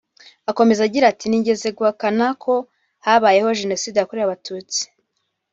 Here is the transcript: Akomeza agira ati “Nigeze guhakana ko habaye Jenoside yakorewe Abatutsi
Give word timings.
Akomeza 0.49 0.81
agira 0.87 1.05
ati 1.09 1.25
“Nigeze 1.27 1.67
guhakana 1.77 2.25
ko 2.43 2.53
habaye 3.05 3.39
Jenoside 3.61 3.95
yakorewe 3.97 4.25
Abatutsi 4.27 4.81